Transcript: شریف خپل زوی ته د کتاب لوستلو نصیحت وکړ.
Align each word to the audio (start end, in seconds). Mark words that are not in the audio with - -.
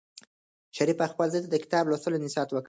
شریف 0.75 0.99
خپل 1.11 1.27
زوی 1.33 1.41
ته 1.43 1.49
د 1.51 1.55
کتاب 1.63 1.83
لوستلو 1.87 2.21
نصیحت 2.25 2.49
وکړ. 2.51 2.59